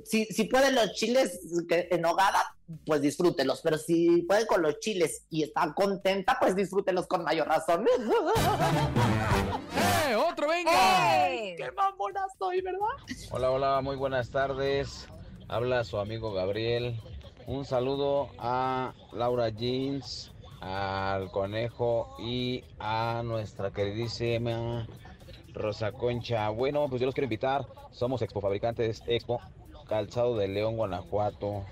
[0.06, 1.40] si, si pueden los chiles
[1.70, 2.55] en nogada,
[2.86, 3.62] pues disfrútenlos.
[3.62, 7.86] Pero si pueden con los chiles y están contenta, pues disfrútenlos con mayor razón.
[10.08, 11.34] ¡Eh, otro, venga!
[11.34, 11.56] ¡Eh!
[11.58, 12.80] ¡Qué mamona soy, verdad!
[13.32, 15.08] Hola, hola, muy buenas tardes.
[15.48, 17.00] Habla su amigo Gabriel.
[17.48, 24.88] Un saludo a Laura Jeans, al conejo y a nuestra queridísima
[25.54, 26.50] Rosa Concha.
[26.50, 27.66] Bueno, pues yo los quiero invitar.
[27.92, 29.40] Somos Expo Fabricantes Expo,
[29.88, 31.66] Calzado de León, Guanajuato.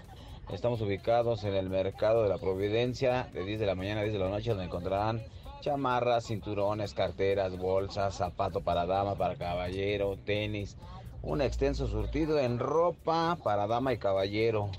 [0.51, 4.13] Estamos ubicados en el mercado de la Providencia de 10 de la mañana a 10
[4.13, 5.23] de la noche, donde encontrarán
[5.61, 10.77] chamarras, cinturones, carteras, bolsas, zapato para dama, para caballero, tenis,
[11.21, 14.69] un extenso surtido en ropa para dama y caballero.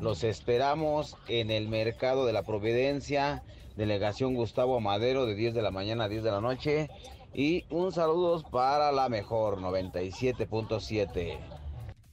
[0.00, 3.42] Los esperamos en el mercado de la Providencia,
[3.76, 6.88] delegación Gustavo Madero de 10 de la mañana a 10 de la noche.
[7.34, 11.57] Y un saludo para la mejor 97.7.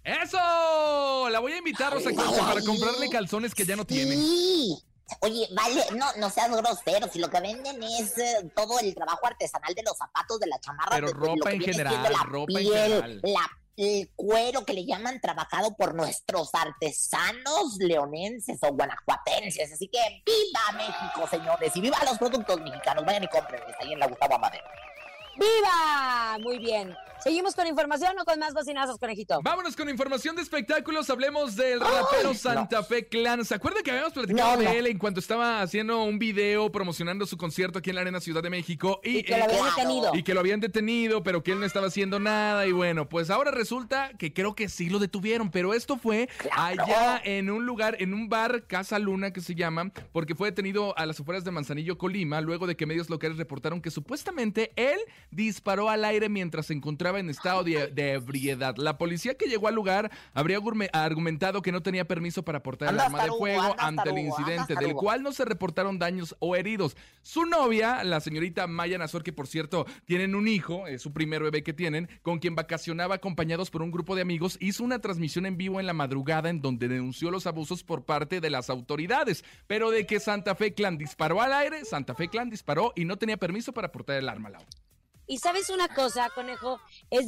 [0.06, 1.30] ¡Eso!
[1.30, 4.16] La voy a invitar, Rosa para comprarle calzones que ya no tiene.
[4.16, 4.78] Sí.
[5.22, 7.08] Oye, vale, no, no seas grosero.
[7.12, 10.60] Si lo que venden es eh, todo el trabajo artesanal de los zapatos, de la
[10.60, 13.20] chamarra, Pero de- ropa en general, la ropa en piel, general.
[13.24, 19.74] la- el cuero que le llaman trabajado por nuestros artesanos leonenses o guanajuatenses.
[19.74, 23.04] Así que viva México, señores, y viva los productos mexicanos.
[23.06, 24.64] Vayan y comprenles ahí en la Gustavo Amadero.
[25.38, 26.38] ¡Viva!
[26.40, 26.96] Muy bien.
[27.24, 29.40] ¿Seguimos con información o con más bocinazos, conejito?
[29.44, 31.10] Vámonos con información de espectáculos.
[31.10, 33.44] Hablemos del rapero Santa Fe Clan.
[33.44, 34.70] ¿Se acuerda que habíamos platicado No, no.
[34.70, 38.20] de él en cuanto estaba haciendo un video promocionando su concierto aquí en la Arena
[38.20, 39.02] Ciudad de México?
[39.04, 39.76] Y que lo habían Claro.
[39.76, 40.12] detenido.
[40.16, 42.68] y que lo habían detenido, pero que él no estaba haciendo nada.
[42.68, 46.84] Y bueno, pues ahora resulta que creo que sí lo detuvieron, pero esto fue Claro.
[46.84, 50.96] allá en un lugar, en un bar Casa Luna que se llama, porque fue detenido
[50.96, 55.00] a las afueras de Manzanillo, Colima, luego de que medios locales reportaron que supuestamente él
[55.32, 58.76] disparó al aire mientras se encontraba en estado de, de ebriedad.
[58.78, 62.94] La policía que llegó al lugar habría argume- argumentado que no tenía permiso para portar
[62.94, 66.98] el arma de fuego ante el incidente, del cual no se reportaron daños o heridos.
[67.22, 71.44] Su novia, la señorita Maya Nazor, que por cierto tienen un hijo, es su primer
[71.44, 75.46] bebé que tienen, con quien vacacionaba acompañados por un grupo de amigos, hizo una transmisión
[75.46, 79.44] en vivo en la madrugada en donde denunció los abusos por parte de las autoridades.
[79.68, 83.18] Pero de que Santa Fe Clan disparó al aire, Santa Fe Clan disparó y no
[83.18, 84.50] tenía permiso para portar el arma.
[84.50, 84.62] Lau.
[85.28, 87.28] Y sabes una cosa, conejo, es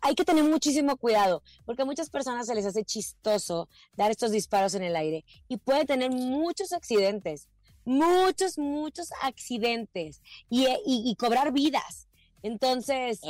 [0.00, 4.30] hay que tener muchísimo cuidado, porque a muchas personas se les hace chistoso dar estos
[4.30, 7.48] disparos en el aire y puede tener muchos accidentes,
[7.84, 12.08] muchos, muchos accidentes y- y cobrar vidas.
[12.44, 13.28] Entonces, y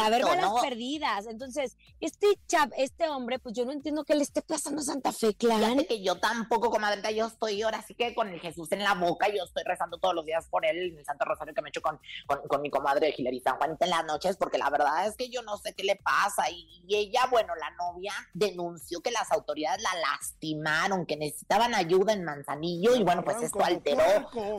[0.00, 0.60] haber Exacto, balas ¿no?
[0.60, 1.26] perdidas.
[1.28, 5.12] Entonces, este chap, este hombre, pues yo no entiendo qué le esté pasando a Santa
[5.12, 5.60] Fe Clan.
[5.60, 8.94] Fíjate que yo tampoco, comadre, yo estoy ahora sí que con el Jesús en la
[8.94, 11.68] boca, yo estoy rezando todos los días por él, en el Santo Rosario que me
[11.68, 15.06] echo con, con, con mi comadre Hilary San Juanita en las noches, porque la verdad
[15.06, 16.50] es que yo no sé qué le pasa.
[16.50, 22.14] Y, y ella, bueno, la novia denunció que las autoridades la lastimaron, que necesitaban ayuda
[22.14, 24.02] en Manzanillo, y bueno, pues esto alteró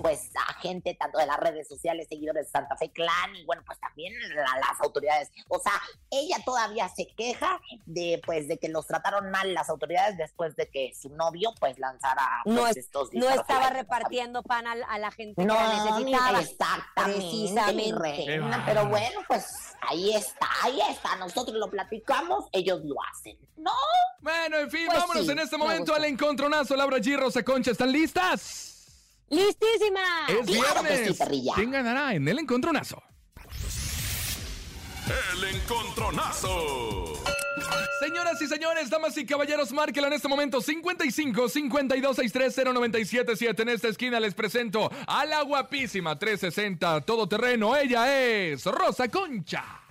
[0.01, 3.63] pues a gente tanto de las redes sociales, seguidores de Santa Fe Clan, y bueno,
[3.65, 3.96] pues también
[4.35, 5.29] la- las autoridades.
[5.49, 5.73] O sea,
[6.11, 10.69] ella todavía se queja de pues de que los trataron mal las autoridades después de
[10.69, 14.99] que su novio pues lanzara pues, no, es- estos no estaba repartiendo pan a, a
[14.99, 16.39] la gente No, que la necesitaba.
[16.41, 18.25] exactamente, Precisamente.
[18.25, 19.45] reina, pero bueno, pues
[19.81, 21.15] ahí está, ahí está.
[21.17, 23.37] Nosotros lo platicamos, ellos lo hacen.
[23.57, 23.71] No,
[24.21, 26.75] Bueno, en fin, Pues vámonos sí, en este me momento al encontronazo.
[26.75, 27.17] Laura G.
[27.17, 28.73] Rosa Concha, ¿están listas?
[29.29, 30.25] ¡Listísima!
[30.29, 31.17] Es Claro que sí, viernes.
[31.17, 31.53] perrilla.
[31.55, 33.01] ¿Quién ganará en el encontronazo?
[35.09, 37.13] El encontronazo.
[37.99, 43.61] Señoras y señores, damas y caballeros, márquela en este momento 55 52 630 977.
[43.61, 47.75] En esta esquina les presento a la guapísima 360 todoterreno.
[47.75, 49.86] Ella es Rosa Concha.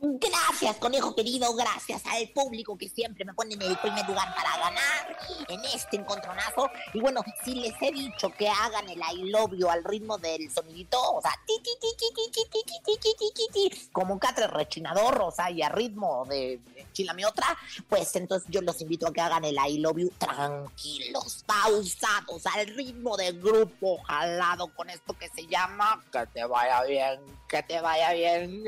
[0.00, 4.56] Gracias, conejo querido, gracias al público que siempre me pone en el primer lugar para
[4.56, 5.16] ganar
[5.48, 6.70] en este encontronazo.
[6.94, 10.50] Y bueno, si les he dicho que hagan el I love you al ritmo del
[10.50, 14.14] sonidito, o sea, ti, ti, ti, ti, ti, ti, ti, ti, ti, ti, ti, como
[14.14, 17.56] un catre rechinador, o sea, y a ritmo de de chilame otra,
[17.88, 22.66] pues entonces yo los invito a que hagan el I love you tranquilos, pausados, al
[22.68, 27.80] ritmo de grupo jalado con esto que se llama Que te vaya bien, que te
[27.80, 28.64] vaya bien.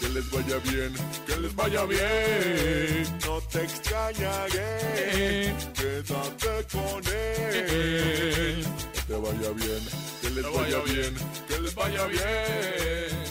[0.00, 0.94] Que les vaya bien,
[1.26, 3.18] que les vaya bien.
[3.26, 8.64] No te extrañaré, quédate con él.
[8.92, 9.88] Que te vaya bien,
[10.20, 11.14] que les vaya bien,
[11.46, 13.28] que les vaya bien.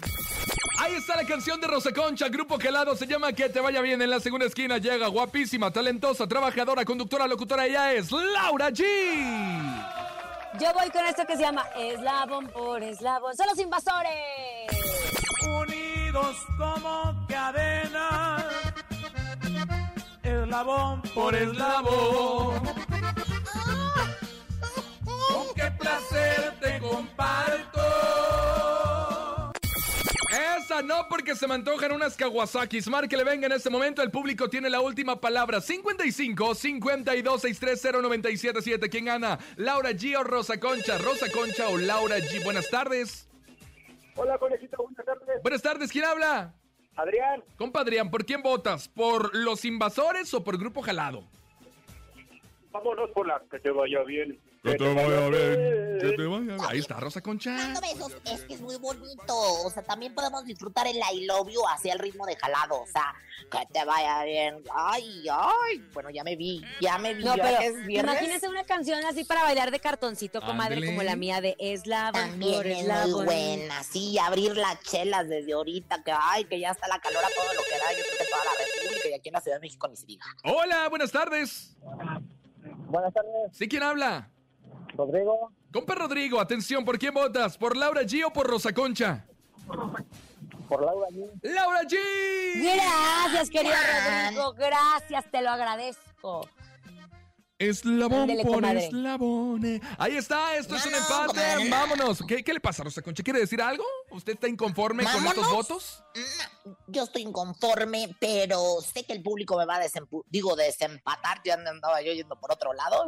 [0.80, 4.02] Ahí está la canción de Rosa Concha, Grupo Gelado, se llama Que te vaya bien.
[4.02, 8.84] En la segunda esquina llega guapísima, talentosa, trabajadora, conductora, locutora, ella es Laura G.
[10.60, 13.36] Yo voy con esto que se llama Eslabón por Eslabón.
[13.36, 14.87] ¡Son los invasores!
[15.48, 18.46] Unidos como cadena,
[20.24, 22.62] eslabón por eslabón.
[25.06, 27.82] Con qué placer te comparto.
[30.58, 32.88] Esa no porque se me antojan unas Kawasakis.
[32.90, 34.02] Márquele venga en este momento.
[34.02, 35.62] El público tiene la última palabra.
[35.62, 38.90] 55 52 630 977.
[38.90, 39.40] ¿Quién gana?
[39.56, 40.98] ¿Laura G o Rosa Concha?
[40.98, 42.44] ¿Rosa Concha o Laura G?
[42.44, 43.27] Buenas tardes.
[44.18, 45.42] Hola, conejito, buenas tardes.
[45.44, 45.92] Buenas tardes.
[45.92, 46.54] ¿Quién habla?
[46.96, 48.88] Adrián, Compa Adrián, ¿por quién votas?
[48.90, 51.24] ¿Por los invasores o por Grupo Jalado?
[52.72, 54.40] vámonos por la que te vaya bien.
[54.64, 56.00] Que te vaya bien.
[56.00, 56.58] Que te vaya bien.
[56.68, 57.56] Ahí está Rosa Concha.
[57.56, 59.36] Dando besos es que es muy bonito.
[59.66, 62.82] O sea, también podemos disfrutar el I love you hacia el ritmo de jalado.
[62.82, 63.14] O sea,
[63.52, 64.64] que te vaya bien.
[64.74, 65.84] Ay, ay.
[65.94, 66.62] Bueno, ya me vi.
[66.82, 67.24] Ya me vi.
[67.24, 70.94] No, pero imagínese una canción así para bailar de cartoncito, comadre, Ándele.
[70.94, 76.04] como la mía de Eslabón También es muy buena, sí, abrir las chelas desde ahorita,
[76.04, 78.26] que ay, que ya está la calor a todo lo que da, yo creo que
[78.26, 80.26] toda la República y aquí en la Ciudad de México ni se diga.
[80.44, 81.76] Hola, buenas tardes.
[82.90, 84.30] Buenas tardes, ¿Sí quién habla?
[84.98, 85.52] Rodrigo.
[85.72, 87.58] Compa Rodrigo, atención, ¿por quién votas?
[87.58, 89.26] ¿Por Laura G o por Rosa Concha?
[90.68, 91.30] Por Laura G.
[91.44, 91.96] ¡Laura G!
[92.64, 94.54] Gracias, querido Rodrigo.
[94.54, 96.48] Gracias, te lo agradezco.
[97.60, 98.86] Eslabón Ándele, por comadre.
[98.86, 99.66] eslabón.
[99.66, 99.82] eh.
[99.98, 101.70] Ahí está, esto es un empate.
[101.70, 102.24] Vámonos.
[102.28, 103.24] ¿Qué, qué le pasa, Rosa Concha?
[103.24, 103.84] ¿Quiere decir algo?
[104.10, 105.52] ¿Usted está inconforme con estos Vámonos.
[105.52, 106.04] votos?
[106.88, 111.42] Yo estoy inconforme, pero sé que el público me va a desempu- digo, desempatar.
[111.44, 113.06] Ya andaba yo yendo por otro lado.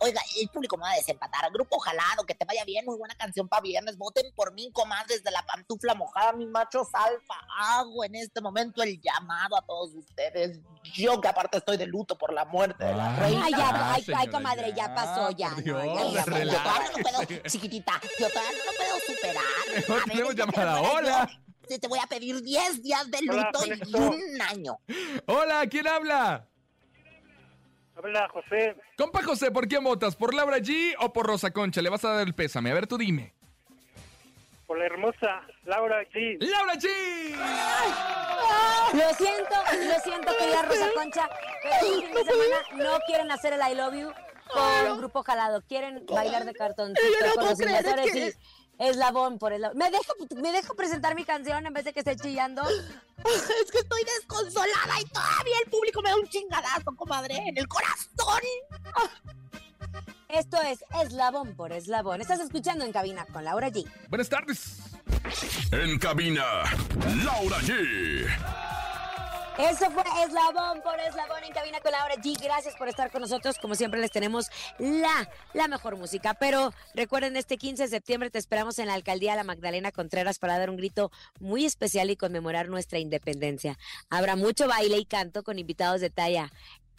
[0.00, 1.50] Oiga, el público me va a desempatar.
[1.52, 2.84] Grupo Jalado, que te vaya bien.
[2.86, 3.96] Muy buena canción para viernes.
[3.98, 7.34] Voten por mí, comadres de la pantufla mojada, mis machos alfa.
[7.58, 10.58] Hago en este momento el llamado a todos ustedes.
[10.94, 13.44] Yo, que aparte estoy de luto por la muerte de la reina.
[13.44, 15.50] Ay, ya, ay, señora, ay, comadre, ya, ya, pasó, ya.
[15.50, 20.04] no, ya, ya, yo todavía no puedo, chiquitita, yo todavía no lo puedo superar.
[20.14, 20.80] Tenemos que llamada.
[20.80, 21.28] Hola.
[21.28, 24.78] yo Te, te voy a pedir 10 días de Hola, luto y un año.
[25.26, 26.46] Hola, ¿quién habla?
[27.96, 28.76] Habla José.
[28.96, 30.16] Compa José, ¿por quién votas?
[30.16, 31.80] ¿Por Laura G o por Rosa Concha?
[31.80, 32.70] Le vas a dar el pésame.
[32.70, 33.34] A ver, tú dime.
[34.66, 36.38] Por la hermosa Laura G.
[36.40, 36.88] ¡Laura G!
[38.94, 39.54] Lo siento,
[39.88, 41.28] lo siento, querida Rosa Concha,
[41.62, 44.12] pero este fin de semana no quieren hacer el I Love You
[44.52, 45.62] con Grupo Jalado.
[45.62, 48.32] Quieren bailar de cartoncito con los invasores y
[48.78, 49.78] eslabón por eslabón.
[49.78, 52.62] ¿Me deja, ¿Me deja presentar mi canción en vez de que esté chillando?
[53.24, 57.66] Es que estoy desconsolada y todavía el público me da un chingadazo, comadre, en el
[57.66, 58.42] corazón.
[60.28, 62.20] Esto es Eslabón por Eslabón.
[62.20, 63.88] Estás escuchando en cabina con Laura G.
[64.08, 64.78] Buenas tardes.
[65.70, 66.44] En cabina,
[67.24, 68.73] Laura G.
[69.58, 72.36] Eso fue Eslabón por Eslabón en cabina con Laura G.
[72.42, 73.56] Gracias por estar con nosotros.
[73.58, 76.34] Como siempre les tenemos la, la mejor música.
[76.34, 80.58] Pero recuerden, este 15 de septiembre te esperamos en la Alcaldía La Magdalena Contreras para
[80.58, 83.78] dar un grito muy especial y conmemorar nuestra independencia.
[84.10, 86.50] Habrá mucho baile y canto con invitados de talla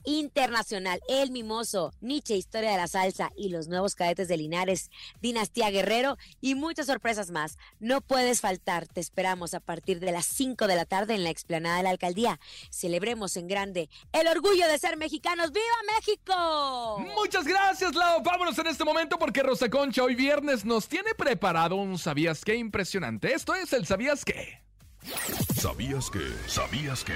[0.05, 4.89] internacional, El Mimoso, Nietzsche, Historia de la Salsa y los nuevos cadetes de Linares,
[5.21, 7.57] Dinastía Guerrero y muchas sorpresas más.
[7.79, 11.29] No puedes faltar, te esperamos a partir de las 5 de la tarde en la
[11.29, 12.39] explanada de la alcaldía.
[12.69, 15.51] Celebremos en grande el orgullo de ser mexicanos.
[15.51, 16.99] ¡Viva México!
[17.15, 18.21] Muchas gracias, Lau.
[18.23, 22.55] Vámonos en este momento porque Rosa Concha hoy viernes nos tiene preparado un ¿Sabías qué?
[22.55, 23.33] impresionante.
[23.33, 24.61] Esto es el ¿Sabías qué?
[25.55, 26.19] ¿Sabías que?
[26.47, 27.13] ¿Sabías que?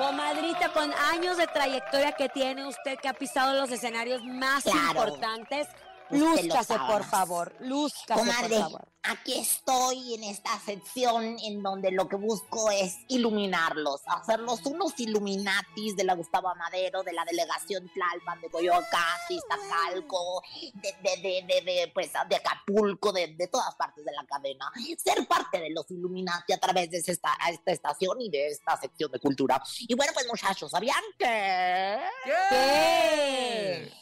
[0.00, 4.78] Comadrita, con años de trayectoria que tiene usted, que ha pisado los escenarios más Claro.
[5.08, 5.68] importantes,
[6.10, 7.54] Lo lúzcase, por favor.
[7.60, 8.88] Lúzcase, por Comadre, favor.
[9.02, 15.96] aquí estoy en esta sección en donde lo que busco es iluminarlos, hacerlos unos Illuminatis
[15.96, 20.42] de la Gustavo Amadero, de la delegación Tlalpan, de Coyoacán, de Iztacalco,
[20.74, 24.70] de, de, de, de, de, pues, de Acapulco, de, de todas partes de la cadena.
[24.98, 29.10] Ser parte de los Illuminati a través de esta, esta estación y de esta sección
[29.12, 29.62] de cultura.
[29.80, 31.98] Y bueno, pues muchachos, ¿sabían que...?
[32.50, 33.92] ¿Qué?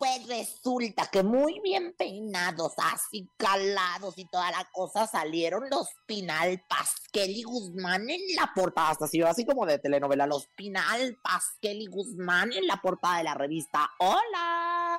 [0.00, 6.64] Pues resulta que muy bien peinados, así calados y toda la cosa, salieron los Pinal
[6.66, 11.82] Pasquel y Guzmán en la portada, hasta así, así como de telenovela, los Pinal Pasquel
[11.82, 13.90] y Guzmán en la portada de la revista.
[13.98, 14.98] Hola.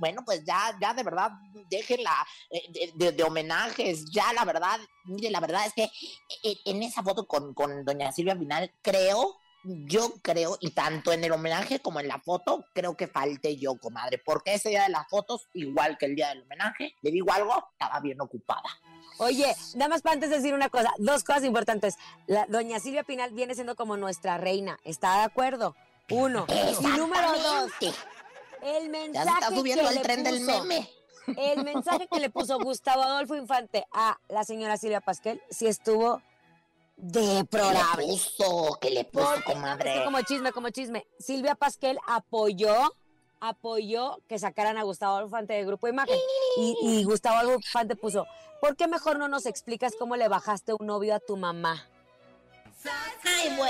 [0.00, 1.30] Bueno, pues ya, ya de verdad,
[1.70, 5.88] déjenla eh, de, de- homenajes, ya la verdad, mire, la verdad es que
[6.42, 11.24] en, en esa foto con, con doña Silvia Pinal, creo yo creo, y tanto en
[11.24, 14.88] el homenaje como en la foto, creo que falté yo, comadre, porque ese día de
[14.88, 18.68] las fotos, igual que el día del homenaje, le digo algo, estaba bien ocupada.
[19.18, 21.96] Oye, nada más para antes de decir una cosa, dos cosas importantes.
[22.26, 24.78] La, doña Silvia Pinal viene siendo como nuestra reina.
[24.84, 25.76] ¿Está de acuerdo?
[26.10, 26.46] Uno.
[26.48, 27.70] Y número dos.
[28.62, 29.12] El mensaje.
[29.12, 30.90] Ya se está subiendo que le tren del meme.
[31.36, 36.18] El mensaje que le puso Gustavo Adolfo Infante a la señora Silvia Pasquel sí estuvo
[36.18, 36.29] ¿Qué
[37.02, 38.06] deplorable.
[38.06, 38.78] le puso?
[38.80, 39.92] ¿Qué le puso, Porque- comadre?
[39.92, 41.06] es que como chisme, como chisme.
[41.18, 42.74] Silvia Pasquel apoyó,
[43.40, 46.18] apoyó que sacaran a Gustavo Adolfo Infante del grupo Imagen.
[46.56, 48.26] Y, y Gustavo Adolfo Infante puso,
[48.60, 51.86] ¿por qué mejor no nos explicas cómo le bajaste un novio a tu mamá?
[52.82, 53.60] Ay, sí.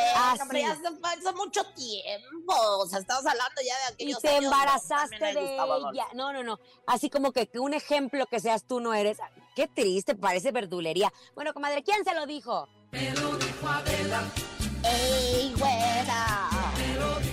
[0.62, 0.64] hace,
[1.02, 2.54] hace mucho tiempo.
[2.78, 6.06] O sea, estamos hablando ya de Y aquellos te años donde embarazaste de ella.
[6.14, 6.60] No, no, no.
[6.86, 9.18] Así como que, que un ejemplo que seas tú no eres.
[9.54, 11.12] Qué triste, parece verdulería.
[11.34, 12.68] Bueno, comadre, ¿quién se lo dijo?
[14.82, 16.48] Ey, güera,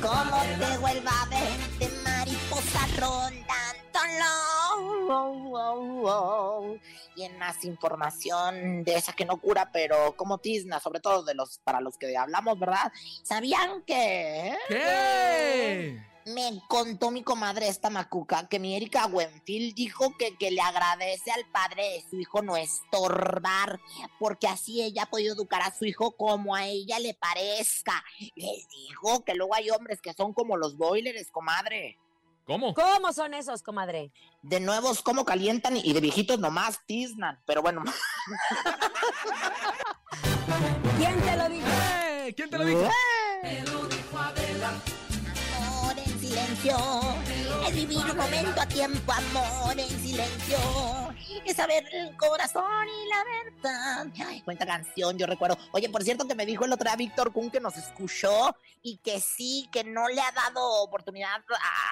[0.02, 3.58] ¿cómo te vuelva a ver de mariposa rondando?
[7.16, 11.34] Y en más información de esa que no cura, pero como tizna, sobre todo de
[11.34, 12.92] los para los que hablamos, ¿verdad?
[13.24, 16.00] ¿Sabían que ¿Qué?
[16.28, 21.32] Me contó mi comadre esta macuca que mi Erika Wenfield dijo que, que le agradece
[21.32, 23.80] al padre de su hijo no estorbar,
[24.20, 28.04] porque así ella ha podido educar a su hijo como a ella le parezca.
[28.36, 31.98] Les digo que luego hay hombres que son como los boilers, comadre.
[32.46, 32.74] ¿Cómo?
[32.74, 34.12] ¿Cómo son esos, comadre?
[34.42, 37.40] De nuevos, como calientan y de viejitos nomás tiznan.
[37.46, 37.84] Pero bueno,
[40.98, 41.68] ¿Quién te lo dijo?
[41.68, 42.34] ¡Eh!
[42.36, 42.84] ¿Quién te lo dijo?
[42.84, 43.90] amor
[44.40, 45.07] en
[46.28, 46.78] silencio.
[47.68, 50.58] Es vivir un momento a tiempo, amor en silencio.
[51.46, 54.08] Es saber el corazón y la verdad.
[54.28, 55.58] Ay, cuenta canción, yo recuerdo.
[55.72, 58.98] Oye, por cierto, que me dijo el otro día Víctor Kun que nos escuchó y
[58.98, 61.44] que sí, que no le ha dado oportunidad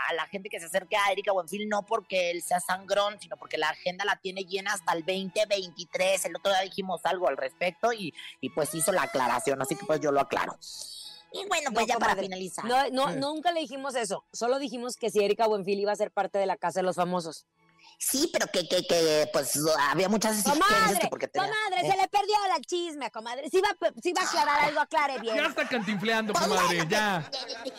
[0.10, 3.38] a la gente que se acerque a Erika Buenfil, no porque él sea sangrón, sino
[3.38, 6.26] porque la agenda la tiene llena hasta el 2023.
[6.26, 9.86] El otro día dijimos algo al respecto y, y pues hizo la aclaración, así que
[9.86, 10.58] pues yo lo aclaro.
[11.42, 12.66] Y bueno, pues No, ya para finalizar.
[12.66, 14.26] No, no, nunca le dijimos eso.
[14.32, 16.96] Solo dijimos que si Erika Buenfil iba a ser parte de la casa de los
[16.96, 17.46] famosos.
[17.98, 19.58] Sí, pero que, que, que pues
[19.90, 21.92] había muchas exigencias Comadre, que porque tenía- comadre, ¿eh?
[21.92, 23.50] se le perdió la chisme, comadre.
[23.50, 23.70] Si va,
[24.04, 25.36] si va a aclarar algo, aclare bien.
[25.38, 27.30] Ya está cantinfleando, comadre, bueno, ya.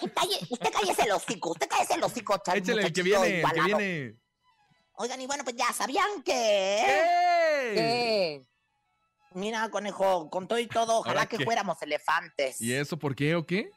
[0.01, 3.41] pues, calle- usted cállese el hocico, usted cállese el hocico, chal- Échale el que viene,
[3.43, 4.17] el que viene.
[4.99, 6.33] Oigan, y bueno, pues ya sabían que...
[6.81, 7.75] ¡Ey!
[7.75, 8.47] ¿Qué?
[9.37, 11.45] Mira, conejo, con todo y todo, ojalá ¿Ahora que qué?
[11.45, 12.59] fuéramos elefantes.
[12.59, 13.71] ¿Y eso por qué o qué?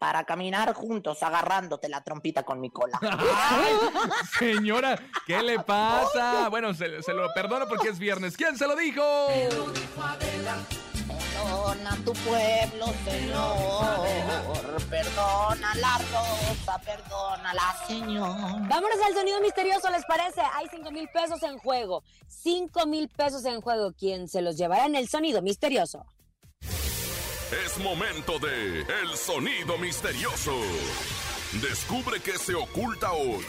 [0.00, 2.98] Para caminar juntos, agarrándote la trompita con mi cola.
[3.02, 3.72] ¡Ay!
[4.36, 6.48] Señora, ¿qué le pasa?
[6.48, 8.36] Bueno, se, se lo perdono porque es viernes.
[8.36, 9.00] ¿Quién se lo dijo?
[11.42, 14.82] Perdona tu pueblo, Señor.
[14.88, 18.68] Perdona la rosa, perdona la Señor.
[18.68, 20.40] Vámonos al sonido misterioso, ¿les parece?
[20.54, 22.02] Hay cinco mil pesos en juego.
[22.28, 23.92] Cinco mil pesos en juego.
[23.92, 26.04] ¿Quién se los llevará en el sonido misterioso?
[27.64, 30.54] Es momento de El Sonido Misterioso.
[31.60, 33.44] Descubre qué se oculta hoy.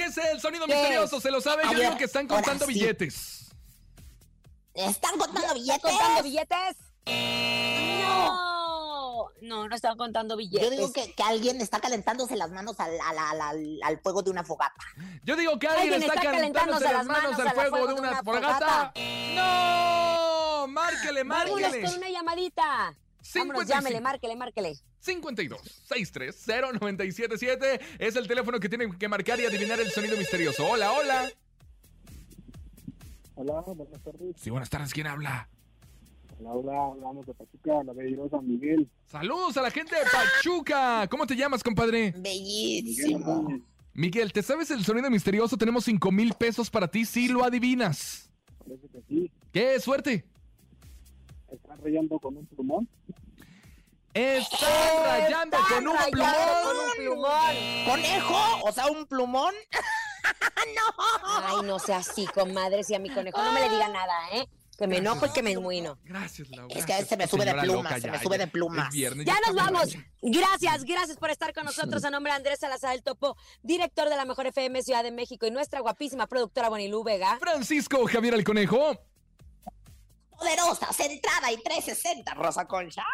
[0.00, 1.20] ¿Qué es el sonido ¿Qué misterioso?
[1.20, 1.62] ¿Se lo sabe?
[1.70, 2.72] Yo digo que están ahora contando sí.
[2.72, 3.50] billetes.
[4.72, 5.82] ¿Están contando billetes?
[5.82, 6.76] ¿Contando billetes?
[8.00, 9.28] No.
[9.42, 10.62] No, no están contando billetes.
[10.62, 14.22] Yo digo que, que alguien está calentándose las manos al, al- al- al- al fuego
[14.22, 14.74] de una fogata.
[15.24, 18.92] Yo digo que alguien, Alguien está, está calentándose las manos al fuego de una fogata.
[19.34, 20.66] ¡No!
[20.68, 21.84] ¡Márquele, Vámonos márquele!
[21.84, 22.94] con una llamadita.
[23.34, 23.64] Vámonos, 55.
[23.68, 24.74] llámele, márquele, márquele.
[25.00, 30.66] 52 630 977 es el teléfono que tienen que marcar y adivinar el sonido misterioso.
[30.66, 31.30] Hola, hola.
[33.36, 34.36] Hola, buenas tardes.
[34.36, 34.92] Sí, buenas tardes.
[34.92, 35.48] ¿Quién habla?
[36.38, 38.88] Hola, hola, hablamos de Pachuca, la Bellirosa San Miguel.
[39.06, 41.06] Saludos a la gente de Pachuca.
[41.08, 42.12] ¿Cómo te llamas, compadre?
[42.12, 43.60] Miguel Bellísimo.
[43.92, 45.56] Miguel, ¿te sabes el sonido misterioso?
[45.56, 48.30] Tenemos 5 mil pesos para ti si lo adivinas.
[48.58, 49.30] Parece que sí.
[49.52, 50.24] ¡Qué suerte!
[51.50, 52.88] Está rayando con un plumón.
[54.14, 56.34] Están rayando Están con un plumón.
[56.64, 57.84] con un plumón.
[57.86, 58.60] ¿Conejo?
[58.64, 59.54] O sea, un plumón.
[61.24, 62.82] Ay, no sea así, comadre.
[62.84, 64.48] Si a mi conejo no me le diga nada, ¿eh?
[64.78, 65.98] Que me enojo y que me enguino.
[66.04, 66.74] Gracias, Laura.
[66.74, 68.38] Es que a él se me sube de Señora plumas, loca, se ya, me sube
[68.38, 68.46] ya.
[68.46, 68.88] de plumas.
[68.88, 69.88] Es viernes, Ya nos está vamos.
[70.22, 72.02] Gracias, gracias por estar con nosotros.
[72.04, 75.46] A nombre de Andrés Salazar el Topo, director de la Mejor FM Ciudad de México
[75.46, 77.36] y nuestra guapísima productora Bonilú Vega.
[77.38, 78.96] Francisco Javier el Conejo.
[80.30, 83.04] Poderosa, centrada y 360, Rosa Concha.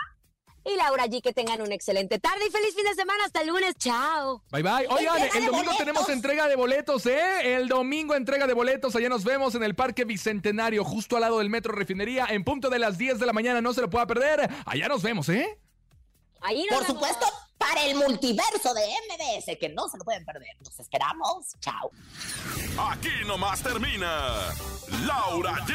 [0.67, 1.23] Y Laura G.
[1.23, 3.25] Que tengan una excelente tarde y feliz fin de semana.
[3.25, 3.75] Hasta el lunes.
[3.79, 4.43] Chao.
[4.51, 4.87] Bye bye.
[4.89, 5.77] Oigan, el domingo boletos.
[5.79, 7.55] tenemos entrega de boletos, ¿eh?
[7.57, 8.95] El domingo entrega de boletos.
[8.97, 12.69] Allá nos vemos en el Parque Bicentenario, justo al lado del Metro Refinería, en punto
[12.71, 13.61] de las 10 de la mañana.
[13.61, 14.49] No se lo pueda perder.
[14.65, 15.59] Allá nos vemos, ¿eh?
[16.41, 16.87] Ahí nos Por vemos.
[17.13, 17.27] supuesto,
[17.59, 20.55] para el multiverso de MBS, que no se lo pueden perder.
[20.63, 21.55] Nos esperamos.
[21.61, 21.91] Chao.
[22.91, 24.53] Aquí nomás termina
[25.07, 25.75] Laura G,